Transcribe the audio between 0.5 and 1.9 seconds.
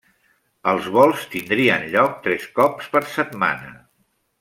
Els vols tindrien